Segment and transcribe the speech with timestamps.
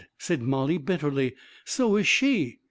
[0.17, 2.57] "said Mollie, bitterly." So is she.